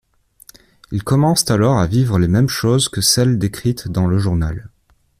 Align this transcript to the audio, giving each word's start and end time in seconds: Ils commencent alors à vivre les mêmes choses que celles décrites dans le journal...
Ils 0.91 1.03
commencent 1.03 1.51
alors 1.51 1.77
à 1.77 1.85
vivre 1.85 2.17
les 2.17 2.27
mêmes 2.27 2.49
choses 2.49 2.89
que 2.89 3.01
celles 3.01 3.37
décrites 3.37 3.87
dans 3.87 4.07
le 4.07 4.17
journal... 4.17 4.67